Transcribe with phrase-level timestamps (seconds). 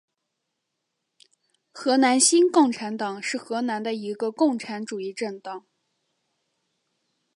[1.71, 5.67] 荷兰新共产党是荷兰的一个共产主义政党。